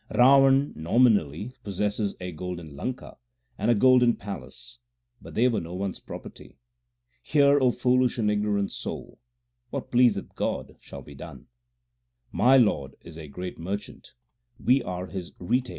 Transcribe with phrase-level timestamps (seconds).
[0.09, 3.17] Rawan nominally possessed a golden Lanka
[3.55, 4.79] and a golden palace,
[5.21, 6.57] but they were no one s property.
[7.21, 9.19] Hear, O foolish and ignorant soul:
[9.69, 11.49] What pleaseth God shall be done.
[12.31, 14.15] My Lord is a great Merchant,
[14.59, 15.69] we are His retail dealers.